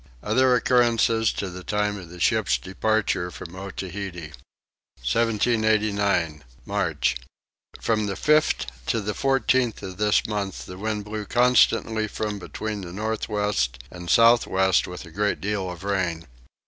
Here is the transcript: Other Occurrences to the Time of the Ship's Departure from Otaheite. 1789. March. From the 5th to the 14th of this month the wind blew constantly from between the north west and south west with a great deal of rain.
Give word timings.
Other 0.23 0.55
Occurrences 0.55 1.31
to 1.33 1.51
the 1.51 1.63
Time 1.63 1.95
of 1.99 2.09
the 2.09 2.19
Ship's 2.19 2.57
Departure 2.57 3.29
from 3.29 3.55
Otaheite. 3.55 4.33
1789. 5.05 6.43
March. 6.65 7.17
From 7.79 8.07
the 8.07 8.15
5th 8.15 8.65
to 8.87 8.99
the 8.99 9.13
14th 9.13 9.83
of 9.83 9.97
this 9.97 10.25
month 10.25 10.65
the 10.65 10.79
wind 10.79 11.05
blew 11.05 11.25
constantly 11.27 12.07
from 12.07 12.39
between 12.39 12.81
the 12.81 12.91
north 12.91 13.29
west 13.29 13.77
and 13.91 14.09
south 14.09 14.47
west 14.47 14.87
with 14.87 15.05
a 15.05 15.11
great 15.11 15.39
deal 15.39 15.69
of 15.69 15.83
rain. 15.83 16.25